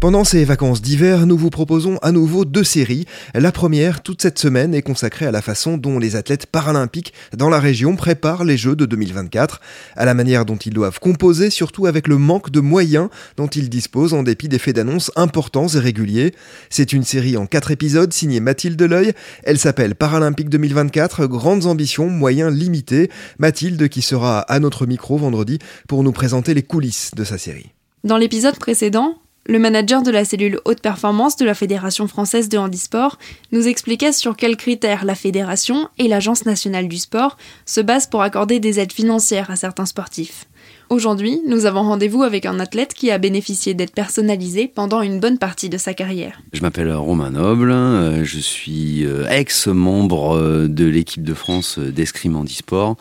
[0.00, 3.04] Pendant ces vacances d'hiver, nous vous proposons à nouveau deux séries.
[3.34, 7.48] La première, toute cette semaine, est consacrée à la façon dont les athlètes paralympiques dans
[7.48, 9.60] la région préparent les Jeux de 2024,
[9.96, 13.68] à la manière dont ils doivent composer, surtout avec le manque de moyens dont ils
[13.68, 16.32] disposent en dépit des faits d'annonces importants et réguliers.
[16.70, 19.14] C'est une série en quatre épisodes signée Mathilde L'Oeil.
[19.42, 23.10] Elle s'appelle Paralympique 2024, grandes ambitions, moyens limités.
[23.40, 27.72] Mathilde qui sera à notre micro vendredi pour nous présenter les coulisses de sa série.
[28.04, 29.16] Dans l'épisode précédent,
[29.48, 33.18] le manager de la cellule haute performance de la Fédération française de handisport
[33.50, 38.20] nous expliquait sur quels critères la fédération et l'Agence nationale du sport se basent pour
[38.20, 40.46] accorder des aides financières à certains sportifs.
[40.90, 45.38] Aujourd'hui, nous avons rendez-vous avec un athlète qui a bénéficié d'aides personnalisées pendant une bonne
[45.38, 46.42] partie de sa carrière.
[46.52, 52.36] Je m'appelle Romain Noble, euh, je suis euh, ex-membre euh, de l'équipe de France d'escrime
[52.36, 52.96] handisport.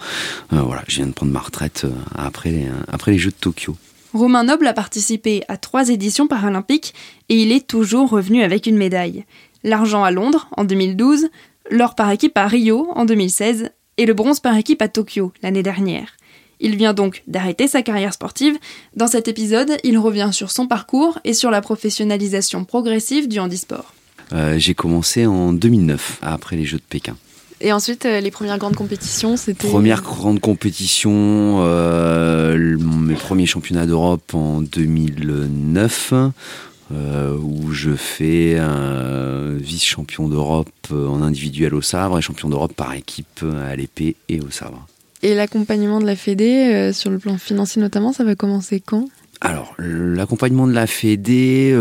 [0.52, 3.75] Je viens de prendre ma retraite après, après les Jeux de Tokyo.
[4.13, 6.94] Romain Noble a participé à trois éditions paralympiques
[7.30, 9.25] et il est toujours revenu avec une médaille.
[9.63, 11.30] L'argent à Londres en 2012,
[11.69, 15.63] l'or par équipe à Rio en 2016 et le bronze par équipe à Tokyo l'année
[15.63, 16.16] dernière.
[16.59, 18.58] Il vient donc d'arrêter sa carrière sportive.
[18.95, 23.94] Dans cet épisode, il revient sur son parcours et sur la professionnalisation progressive du handisport.
[24.33, 27.16] Euh, j'ai commencé en 2009, après les Jeux de Pékin.
[27.59, 29.67] Et ensuite, euh, les premières grandes compétitions, c'était...
[29.67, 31.11] Première grande compétition,
[31.61, 36.13] euh, mes premiers championnats d'Europe en 2009,
[36.94, 38.59] euh, où je fais
[39.59, 44.52] vice-champion d'Europe en individuel au sabre et champion d'Europe par équipe à l'épée et au
[44.52, 44.85] sabre.
[45.23, 49.09] Et l'accompagnement de la Fédé, sur le plan financier notamment, ça va commencer quand?
[49.41, 51.75] Alors, l'accompagnement de la Fédé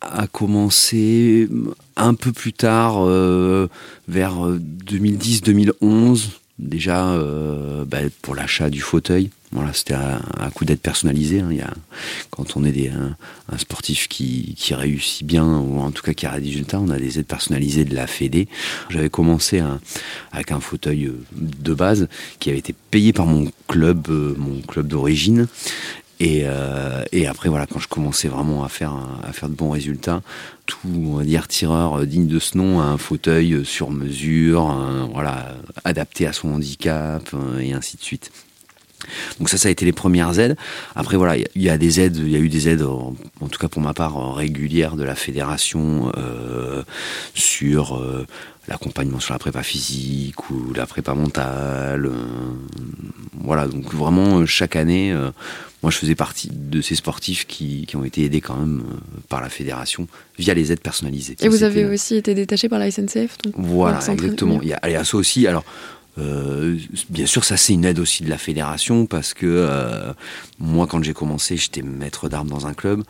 [0.00, 1.48] a commencé
[1.96, 3.68] un peu plus tard, euh,
[4.06, 6.16] vers 2010-2011, euh,
[6.58, 9.30] déjà euh, bah, pour l'achat du fauteuil.
[9.50, 11.40] Voilà, c'était un, coup d'aide personnalisé.
[11.40, 11.50] Hein.
[11.50, 11.72] Y a,
[12.30, 16.26] quand on est des, un, sportif qui, qui, réussit bien, ou en tout cas qui
[16.26, 18.46] a des résultats, on a des aides personnalisées de la Fédé.
[18.90, 19.62] J'avais commencé
[20.32, 22.08] avec un fauteuil de base
[22.40, 25.46] qui avait été payé par mon club, mon club d'origine.
[26.20, 29.70] Et, euh, et, après, voilà, quand je commençais vraiment à faire, à faire de bons
[29.70, 30.22] résultats,
[30.66, 34.76] tout, on va dire, tireur digne de ce nom, un fauteuil sur mesure,
[35.12, 38.30] voilà, adapté à son handicap, euh, et ainsi de suite.
[39.38, 40.56] Donc ça, ça a été les premières aides.
[40.94, 43.14] Après, voilà, il y, a des aides, il y a eu des aides, en,
[43.48, 46.82] tout cas pour ma part, régulières de la fédération euh,
[47.34, 48.26] sur euh,
[48.66, 52.06] l'accompagnement sur la prépa physique ou la prépa mentale.
[52.06, 52.12] Euh,
[53.40, 55.14] voilà, donc vraiment, chaque année,
[55.82, 58.82] moi, je faisais partie de ces sportifs qui, qui, ont été aidés quand même
[59.28, 61.36] par la fédération via les aides personnalisées.
[61.40, 64.58] Et vous avez aussi été détaché par la SNCF donc Voilà, exactement.
[64.60, 65.46] Il y, a, il y a ça aussi.
[65.46, 65.64] Alors,
[67.10, 70.12] bien sûr, ça c'est une aide aussi de la fédération parce que euh,
[70.58, 73.02] moi, quand j'ai commencé, j'étais maître d'armes dans un club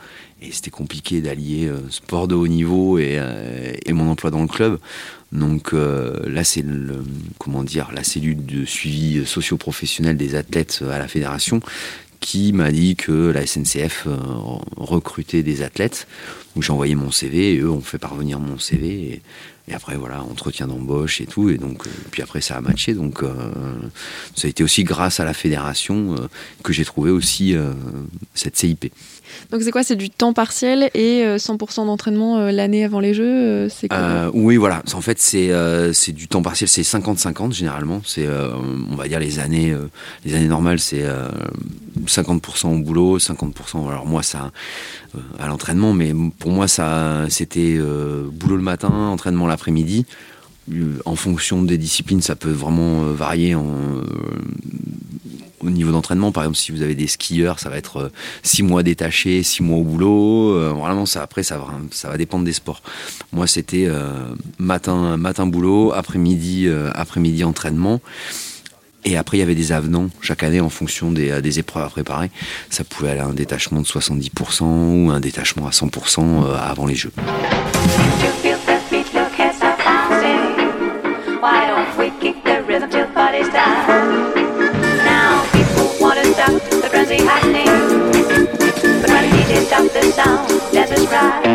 [0.42, 3.20] et c'était compliqué d'allier euh, sport de haut niveau et,
[3.88, 4.78] mon emploi dans le club.
[5.32, 7.04] Donc là, c'est le,
[7.38, 11.60] comment dire, la cellule de suivi socio-professionnel des athlètes à la fédération
[12.20, 14.06] qui m'a dit que la SNCF
[14.76, 16.06] recrutait des athlètes.
[16.54, 19.20] Donc j'ai envoyé mon CV et eux ont fait parvenir mon CV.
[19.68, 21.50] Et après, voilà, entretien d'embauche et tout.
[21.50, 22.94] Et donc, euh, puis après, ça a matché.
[22.94, 23.30] Donc, euh,
[24.34, 26.28] ça a été aussi grâce à la fédération euh,
[26.62, 27.54] que j'ai trouvé aussi
[28.34, 28.92] cette CIP.
[29.50, 29.82] Donc c'est quoi?
[29.82, 33.88] C'est du temps partiel et 100% d'entraînement l'année avant les Jeux C'est
[34.34, 34.82] Oui, voilà.
[34.94, 35.50] En fait, c'est
[35.92, 36.68] c'est du temps partiel.
[36.68, 38.00] C'est 50-50 généralement.
[38.04, 39.74] C'est, on va dire, les années,
[40.24, 41.04] les années normales, c'est
[42.06, 43.88] 50% au boulot, 50%.
[43.88, 44.50] Alors moi, ça,
[45.38, 47.78] à l'entraînement, mais pour moi, ça, c'était
[48.32, 50.06] boulot le matin, entraînement l'après-midi.
[51.06, 53.64] En fonction des disciplines, ça peut vraiment varier en,
[55.60, 58.10] au niveau d'entraînement, par exemple, si vous avez des skieurs, ça va être
[58.42, 60.54] 6 euh, mois détachés, 6 mois au boulot.
[60.54, 62.82] Euh, vraiment, ça, après, ça va, ça va dépendre des sports.
[63.32, 68.00] Moi, c'était euh, matin, matin boulot, après-midi, après-midi entraînement.
[69.04, 71.88] Et après, il y avait des avenants chaque année en fonction des, des, épreuves à
[71.88, 72.30] préparer.
[72.68, 76.96] Ça pouvait aller à un détachement de 70% ou un détachement à 100% avant les
[76.96, 77.12] Jeux.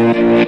[0.04, 0.43] Thank you.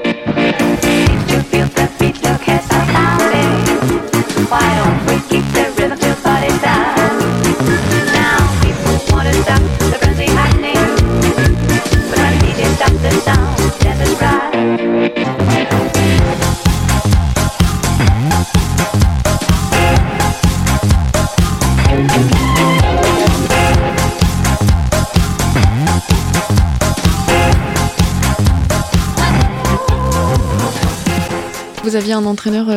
[32.13, 32.67] Un entraîneur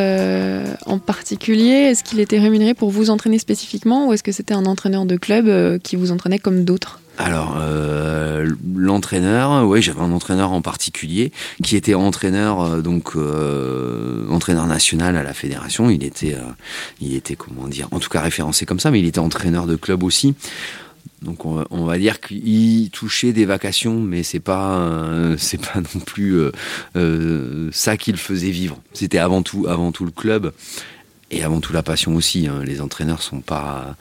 [0.87, 4.67] en particulier Est-ce qu'il était rémunéré pour vous entraîner spécifiquement ou est-ce que c'était un
[4.67, 7.01] entraîneur de club qui vous entraînait comme d'autres?
[7.19, 11.33] Alors, euh, l'entraîneur, oui, j'avais un entraîneur en particulier
[11.65, 15.91] qui était entraîneur, euh, donc euh, entraîneur national à la fédération.
[15.91, 16.37] Il était,
[17.01, 19.75] il était comment dire, en tout cas référencé comme ça, mais il était entraîneur de
[19.75, 20.37] club aussi.
[21.23, 26.41] Donc on, va dire qu'il touchait des vacations, mais c'est pas c'est pas non plus
[27.73, 28.81] ça qu'il faisait vivre.
[28.93, 30.53] C'était avant tout avant tout le club
[31.31, 32.47] et avant tout la passion aussi.
[32.47, 32.63] Hein.
[32.65, 33.97] Les entraîneurs sont pas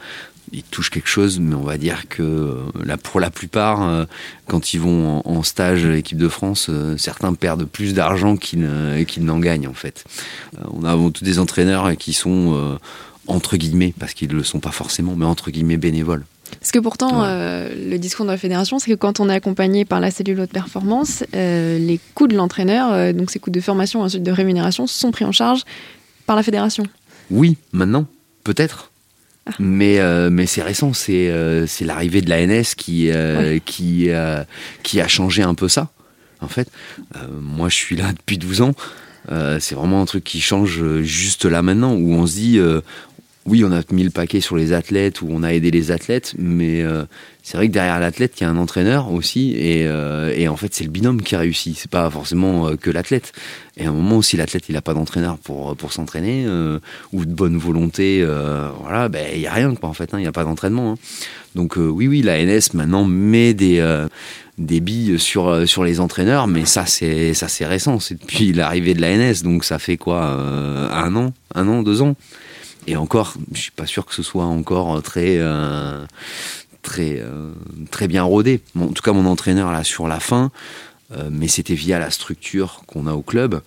[0.52, 4.06] ils touchent quelque chose, mais on va dire que euh, là, pour la plupart, euh,
[4.48, 8.68] quand ils vont en, stage à l'équipe de France, euh, certains perdent plus d'argent qu'ils
[9.20, 10.04] n'en gagnent en fait.
[10.72, 12.78] on a avant tout des entraîneurs qui sont
[13.28, 16.26] entre guillemets, parce qu'ils ne le sont pas forcément, mais entre guillemets bénévoles.
[16.60, 20.00] Parce que pourtant, le discours de la fédération, c'est que quand on est accompagné par
[20.00, 24.24] la cellule haute performance, les coûts de l'entraîneur, donc ses coûts de formation et ensuite
[24.24, 25.64] de rémunération, sont pris en charge
[26.26, 26.84] par la fédération.
[27.32, 28.06] Oui, maintenant,
[28.44, 28.92] peut-être.
[29.60, 34.10] Mais, euh, mais c'est récent, c'est euh, l'arrivée de la NS qui, euh, qui,
[34.84, 35.90] qui a changé un peu ça,
[36.42, 36.70] en fait.
[37.32, 38.74] moi, je suis là depuis 12 ans.
[39.60, 42.60] c'est vraiment un truc qui change juste là maintenant, où on se dit,
[43.48, 46.36] oui, on a mis le paquet sur les athlètes, où on a aidé les athlètes,
[46.38, 46.84] mais
[47.48, 50.74] c'est vrai que derrière l'athlète, il y a un entraîneur aussi, et, euh, en fait,
[50.74, 51.78] c'est le binôme qui réussit.
[51.78, 53.32] C'est pas forcément euh, que l'athlète.
[53.78, 56.80] Et à un moment, si l'athlète il a pas d'entraîneur pour pour s'entraîner euh,
[57.14, 58.22] ou de bonne volonté,
[58.82, 60.14] voilà, ben il y a rien quoi en fait.
[60.14, 60.92] Hein, il n'y a pas d'entraînement.
[60.92, 60.96] Hein.
[61.56, 63.82] Donc oui, oui, la NS maintenant met des
[64.58, 68.02] des billes sur sur les entraîneurs, mais ça c'est ça c'est récent.
[68.02, 72.02] C'est depuis l'arrivée de la NS, donc ça fait quoi un an, un an, deux
[72.02, 72.18] ans?
[72.88, 75.40] Et encore, je suis pas sûr que ce soit encore très
[76.88, 77.52] très, euh,
[77.92, 78.62] très bien rodé.
[78.80, 80.52] en tout cas, mon entraîneur, là, sur la fin,
[81.12, 83.62] euh, mais c'était via la structure qu'on a au club,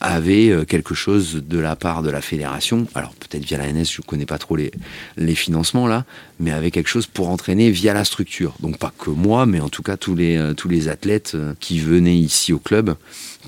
[0.00, 3.84] avait euh, quelque chose de la part de la fédération, alors peut-être via la NS,
[3.84, 4.72] je connais pas trop les,
[5.16, 6.04] les financements là,
[6.40, 8.54] mais avait quelque chose pour entraîner via la structure.
[8.60, 12.16] Donc pas que moi, mais en tout cas tous les, tous les athlètes qui venaient
[12.16, 12.96] ici au club,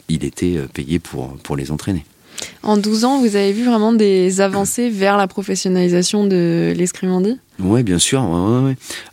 [0.08, 2.04] il était payé pour, pour les entraîner.
[2.62, 7.82] En 12 ans, vous avez vu vraiment des avancées vers la professionnalisation de l'escrimandie oui,
[7.82, 8.22] bien sûr.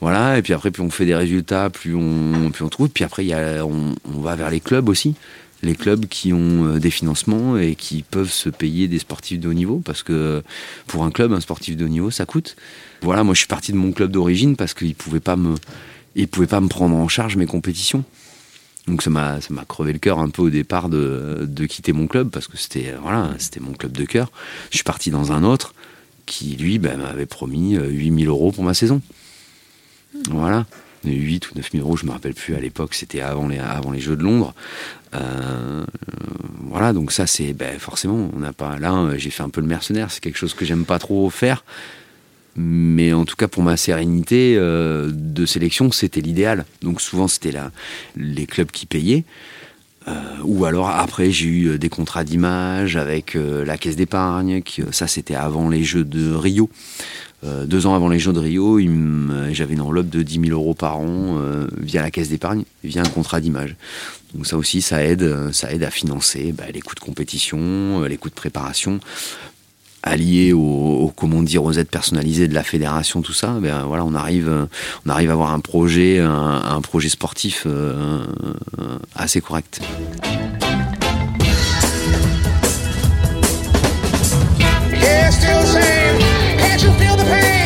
[0.00, 0.38] voilà.
[0.38, 2.88] Et puis après, plus on fait des résultats, plus on, plus on trouve.
[2.88, 5.14] Puis après, y a, on, on va vers les clubs aussi
[5.62, 9.48] les clubs qui ont euh, des financements et qui peuvent se payer des sportifs de
[9.48, 10.42] haut niveau parce que
[10.86, 12.56] pour un club, un sportif de haut niveau, ça coûte.
[13.02, 15.54] Voilà, moi je suis parti de mon club d'origine parce qu'ils pouvaient pas me,
[16.14, 18.04] ils pouvaient pas me prendre en charge mes compétitions.
[18.86, 22.30] Donc ça m'a, crevé le cœur un peu au départ de, de quitter mon club
[22.30, 24.30] parce que c'était, voilà, c'était mon club de cœur.
[24.70, 25.74] Je suis parti dans un autre
[26.24, 29.00] qui lui ben, m'avait promis 8000 euh, euros pour ma saison.
[30.30, 30.66] Voilà.
[31.12, 33.90] 8 ou 9 000 euros, je me rappelle plus à l'époque, c'était avant les, avant
[33.90, 34.54] les Jeux de Londres.
[35.14, 35.84] Euh,
[36.68, 38.78] voilà, donc ça c'est ben, forcément, on n'a pas.
[38.78, 41.30] Là, euh, j'ai fait un peu le mercenaire, c'est quelque chose que j'aime pas trop
[41.30, 41.64] faire.
[42.58, 46.64] Mais en tout cas, pour ma sérénité euh, de sélection, c'était l'idéal.
[46.82, 47.52] Donc souvent, c'était
[48.16, 49.24] les clubs qui payaient.
[50.42, 54.62] ou alors après, j'ai eu des contrats d'image avec la caisse d'épargne.
[54.90, 56.70] Ça, c'était avant les Jeux de Rio.
[57.44, 58.78] Euh, deux ans avant les Jeux de Rio,
[59.52, 63.02] j'avais une enveloppe de 10 000 euros par an euh, via la caisse d'épargne, via
[63.02, 63.76] un contrat d'image.
[64.34, 68.08] Donc ça aussi, ça aide, ça aide à financer bah, les coûts de compétition, euh,
[68.08, 69.00] les coûts de préparation,
[70.02, 73.58] alliés aux, comment dire aux aides personnalisées de la fédération, tout ça.
[73.60, 74.68] Ben voilà, on arrive,
[75.04, 77.66] on arrive à avoir un projet, un projet sportif
[79.16, 79.80] assez correct.
[86.98, 87.65] feel the pain.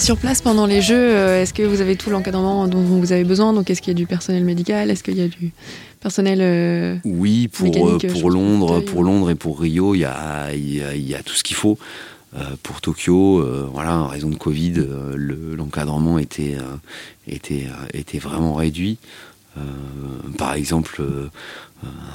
[0.00, 3.24] Sur place, pendant les jeux, euh, est-ce que vous avez tout l'encadrement dont vous avez
[3.24, 3.52] besoin?
[3.52, 4.90] Donc, est-ce qu'il y a du personnel médical?
[4.90, 5.52] Est-ce qu'il y a du
[6.00, 10.52] personnel euh, Oui, pour, euh, pour Londres, pour Londres et pour Rio, il y a,
[10.54, 11.78] il y a, tout ce qu'il faut.
[12.62, 14.86] pour Tokyo, voilà, en raison de Covid,
[15.56, 16.56] l'encadrement était,
[17.28, 18.98] était, était vraiment réduit.
[20.38, 21.02] par exemple,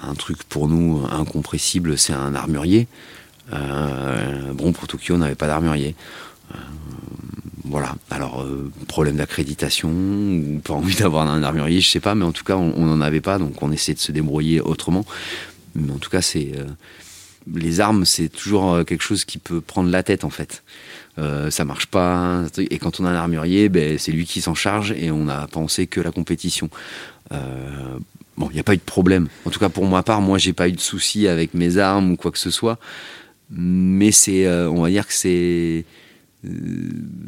[0.03, 2.87] un truc pour nous incompressible, c'est un armurier.
[3.51, 5.95] bon, pour Tokyo, on n'avait pas d'armurier.
[7.67, 7.95] Voilà.
[8.11, 12.31] Alors, euh, problème d'accréditation, ou pas envie d'avoir un armurier, je sais pas, mais en
[12.31, 15.05] tout cas, on n'en avait pas, donc on essaie de se débrouiller autrement.
[15.73, 16.51] Mais en tout cas, c'est.
[16.55, 16.65] Euh,
[17.53, 20.63] les armes, c'est toujours euh, quelque chose qui peut prendre la tête, en fait.
[21.17, 22.43] ça marche pas.
[22.57, 25.47] Et quand on a un armurier, ben, c'est lui qui s'en charge et on n'a
[25.47, 26.69] pensé que la compétition.
[27.31, 29.27] bon, il n'y a pas eu de problème.
[29.45, 32.11] En tout cas, pour ma part, moi, j'ai pas eu de soucis avec mes armes
[32.11, 32.77] ou quoi que ce soit.
[33.49, 36.04] Mais c'est, on va dire que c'est euh,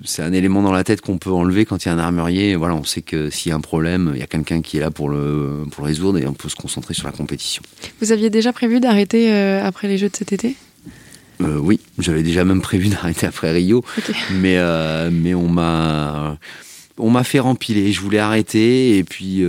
[0.03, 2.55] c'est un élément dans la tête qu'on peut enlever quand il y a un armurier.
[2.55, 4.79] Voilà, on sait que s'il y a un problème, il y a quelqu'un qui est
[4.79, 7.61] là pour le, pour le résoudre et on peut se concentrer sur la compétition.
[8.01, 10.55] Vous aviez déjà prévu d'arrêter euh, après les Jeux de cet été?
[11.41, 13.83] Euh, Oui, j'avais déjà même prévu d'arrêter après Rio,
[14.31, 14.57] mais,
[15.11, 16.37] mais on m'a
[16.99, 17.91] on m'a fait rempiler.
[17.91, 19.43] Je voulais arrêter et puis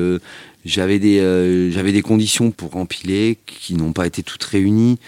[0.66, 4.98] j'avais des j'avais des conditions pour rempiler qui n'ont pas été toutes réunies.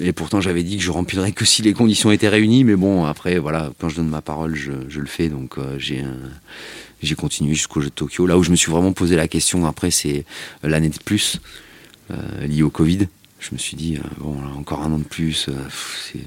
[0.00, 2.64] Et pourtant, j'avais dit que je remplirais que si les conditions étaient réunies.
[2.64, 5.28] Mais bon, après, voilà, quand je donne ma parole, je, le fais.
[5.28, 6.04] Donc, euh, j'ai
[7.02, 8.26] j'ai continué jusqu'au jeu de Tokyo.
[8.26, 10.24] Là où je me suis vraiment posé la question, après, c'est
[10.62, 11.40] l'année de plus,
[12.12, 13.08] euh, liée au Covid.
[13.40, 15.48] Je me suis dit, euh, bon, encore un an de plus,
[16.12, 16.20] c'est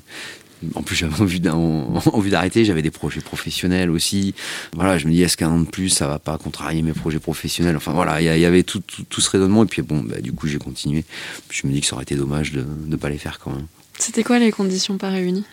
[0.76, 2.66] en plus, j'avais envie d'arrêter.
[2.66, 4.34] J'avais des projets professionnels aussi.
[4.74, 7.20] Voilà, je me dis, est-ce qu'un an de plus, ça va pas contrarier mes projets
[7.20, 7.76] professionnels?
[7.78, 9.64] Enfin, voilà, il y, avait tout, ce raisonnement.
[9.64, 11.06] Et puis, bon, bah, du coup, j'ai continué.
[11.50, 13.68] je me dis que ça aurait été dommage de ne pas les faire quand même.
[13.98, 15.46] C'était quoi les conditions pas réunies?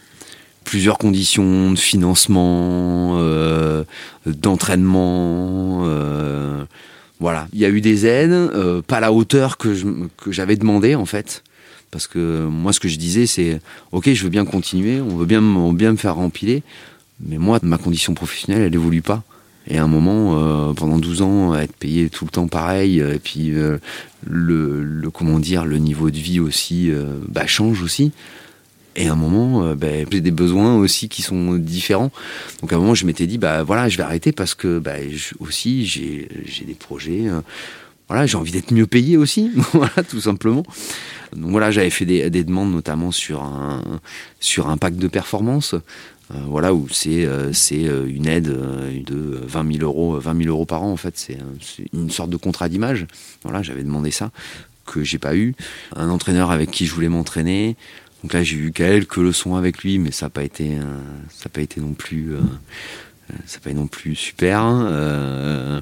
[0.65, 3.85] Plusieurs conditions de financement, euh,
[4.27, 5.83] d'entraînement.
[5.85, 6.65] Euh,
[7.21, 9.75] voilà, il y a eu des aides, euh, pas à la hauteur que
[10.29, 11.43] j'avais demandé en fait.
[11.93, 13.61] Parce que moi, ce que je disais, c'est
[13.93, 16.63] OK, je veux bien continuer, on veut bien, me faire rempiler,
[17.21, 19.23] mais moi, ma condition professionnelle, elle évolue pas.
[19.69, 23.19] Et à un moment, euh, pendant 12 ans, être payé tout le temps pareil, et
[23.19, 23.77] puis euh,
[24.27, 28.11] le, comment dire, le niveau de vie aussi euh, bah, change aussi.
[28.97, 32.11] Et à un moment, bah, j'ai des besoins aussi qui sont différents.
[32.63, 34.95] Donc à un moment, je m'étais dit, bah voilà, je vais arrêter parce que bah,
[35.41, 36.29] aussi, j'ai
[36.67, 37.25] des projets
[38.09, 40.65] voilà, j'ai envie d'être mieux payé aussi, voilà, tout simplement.
[41.35, 43.83] Donc voilà, j'avais fait des, demandes notamment sur un,
[44.41, 49.73] sur un pack de performance, euh, voilà, où c'est euh, euh, une aide de 20
[49.79, 51.39] 000 euros, 20 euros par an en fait, c'est
[51.93, 53.07] une sorte de contrat d'image.
[53.45, 54.31] Voilà, j'avais demandé ça
[54.85, 55.55] que j'ai pas eu.
[55.97, 57.77] Un entraîneur avec qui je voulais m'entraîner.
[58.23, 61.93] Donc là, j'ai eu quelques leçons avec lui, mais ça n'a pas pas été non
[61.95, 62.35] plus
[63.47, 64.61] ça pas non plus super.
[64.61, 65.81] Hein, euh,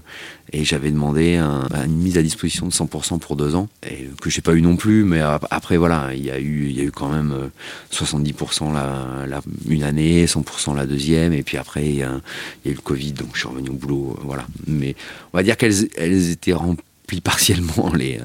[0.53, 4.41] et j'avais demandé une mise à disposition de 100% pour deux ans, et que j'ai
[4.41, 5.05] pas eu non plus.
[5.05, 7.51] Mais après, voilà, il y a eu, y a eu quand même
[7.93, 12.21] 70% euh, la, une année, 100% la deuxième, et puis après, il y, a,
[12.65, 14.17] eu le Covid, donc je suis revenu au boulot.
[14.19, 14.47] Euh, voilà.
[14.67, 14.97] Mais
[15.33, 18.21] on va dire qu'elles elles étaient remplies partiellement les,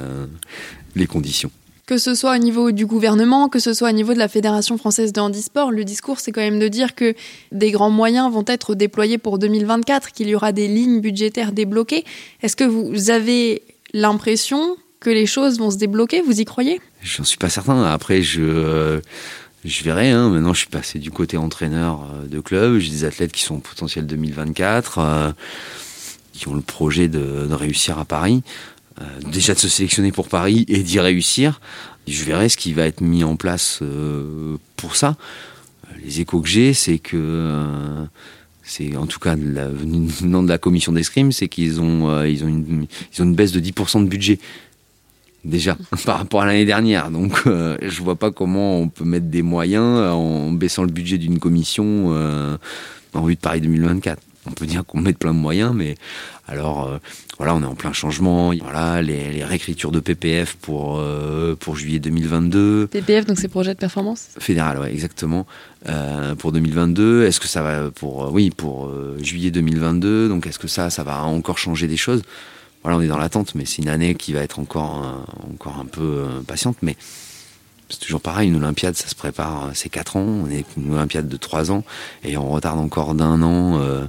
[0.95, 1.51] les conditions
[1.85, 4.77] que ce soit au niveau du gouvernement, que ce soit au niveau de la Fédération
[4.77, 7.13] française de handisport, le discours c'est quand même de dire que
[7.51, 12.03] des grands moyens vont être déployés pour 2024, qu'il y aura des lignes budgétaires débloquées.
[12.41, 13.61] Est-ce que vous avez
[13.93, 16.21] l'impression que les choses vont se débloquer?
[16.21, 16.81] Vous y croyez?
[17.03, 17.83] J'en suis pas certain.
[17.83, 18.99] Après, je,
[19.63, 20.09] je verrai.
[20.09, 20.29] Hein.
[20.29, 22.79] Maintenant, je suis passé du côté entraîneur euh, de club.
[22.79, 25.31] J'ai des athlètes qui sont potentiels 2024, euh,
[26.33, 28.41] qui ont le projet de réussir à Paris.
[29.01, 31.59] Euh, déjà de se sélectionner pour Paris et d'y réussir.
[32.07, 35.17] Je verrai ce qui va être mis en place euh, pour ça.
[36.05, 38.05] Les échos que j'ai, c'est que euh,
[38.63, 42.43] c'est en tout cas de la, venant de la commission d'escrime, c'est qu'ils ont ils
[42.45, 44.39] ont une ils ont une baisse de 10% de budget
[45.43, 47.11] déjà par rapport à l'année dernière.
[47.11, 51.39] Donc je vois pas comment on peut mettre des moyens en baissant le budget d'une
[51.39, 52.11] commission
[53.13, 54.21] en vue de Paris 2024.
[54.45, 55.95] On peut dire qu'on met plein de moyens, mais
[56.47, 56.97] alors euh,
[57.37, 58.53] voilà, on est en plein changement.
[58.61, 62.87] Voilà, les, réécritures de PPF pour euh, pour juillet 2022.
[62.87, 64.29] PPF, donc c'est projet de performance?
[64.39, 65.45] Fédéral, ouais, exactement.
[65.87, 70.67] Euh, pour 2022, est-ce que ça va pour oui pour juillet 2022 Donc est-ce que
[70.67, 72.21] ça ça va encore changer des choses?
[72.83, 75.85] Voilà, on est dans l'attente, mais c'est une année qui va être encore encore un
[75.85, 76.95] peu patiente, mais
[78.05, 81.37] toujours pareil, une Olympiade, ça se prépare, c'est 4 ans, on est une Olympiade de
[81.37, 81.83] 3 ans,
[82.23, 84.05] et on retarde encore d'un an, euh,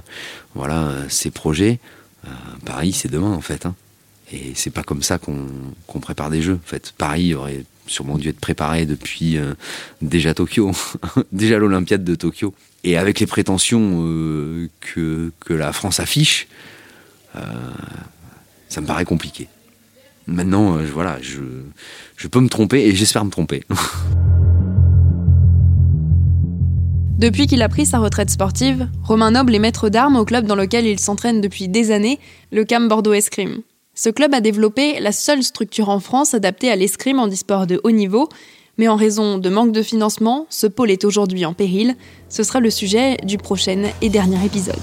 [0.55, 1.79] voilà, ces projets.
[2.25, 2.29] Euh,
[2.65, 3.65] Paris, c'est demain, en fait.
[3.65, 3.75] Hein.
[4.31, 6.59] Et c'est pas comme ça qu'on prépare des jeux.
[6.63, 9.53] En fait, Paris aurait sûrement dû être préparé depuis euh,
[10.01, 10.71] déjà Tokyo,
[11.31, 12.53] déjà l'Olympiade de Tokyo.
[12.83, 16.47] Et avec les prétentions que la France affiche,
[18.69, 19.49] ça me paraît compliqué.
[20.27, 21.39] Maintenant, voilà, je,
[22.17, 23.63] je peux me tromper et j'espère me tromper.
[27.17, 30.55] Depuis qu'il a pris sa retraite sportive, Romain Noble est maître d'armes au club dans
[30.55, 32.19] lequel il s'entraîne depuis des années,
[32.51, 33.63] le CAM Bordeaux Escrime.
[33.95, 37.81] Ce club a développé la seule structure en France adaptée à l'escrime en e-sport de
[37.83, 38.29] haut niveau,
[38.77, 41.95] mais en raison de manque de financement, ce pôle est aujourd'hui en péril.
[42.29, 44.75] Ce sera le sujet du prochain et dernier épisode.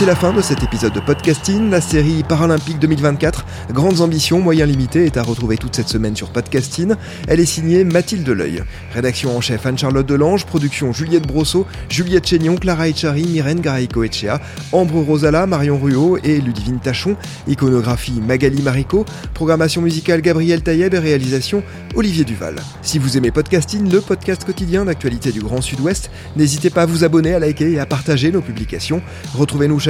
[0.00, 1.68] C'est la fin de cet épisode de podcasting.
[1.68, 6.30] La série Paralympique 2024, Grandes ambitions, moyens limités, est à retrouver toute cette semaine sur
[6.30, 6.94] podcasting.
[7.28, 8.62] Elle est signée Mathilde L'Oeil.
[8.94, 14.40] Rédaction en chef Anne-Charlotte Delange, production Juliette Brosseau, Juliette Chénion, Clara Echari, Myrène Garaïco Echea,
[14.72, 17.14] Ambre Rosala, Marion Ruot et Ludivine Tachon.
[17.46, 19.04] Iconographie Magali Marico.
[19.34, 21.62] Programmation musicale Gabriel Taïeb et réalisation
[21.94, 22.56] Olivier Duval.
[22.80, 27.04] Si vous aimez podcasting, le podcast quotidien d'actualité du Grand Sud-Ouest, n'hésitez pas à vous
[27.04, 29.02] abonner, à liker et à partager nos publications.
[29.34, 29.89] Retrouvez-nous chaque